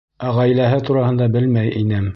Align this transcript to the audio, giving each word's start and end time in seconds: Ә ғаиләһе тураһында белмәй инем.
Ә 0.27 0.29
ғаиләһе 0.37 0.81
тураһында 0.89 1.29
белмәй 1.37 1.75
инем. 1.85 2.09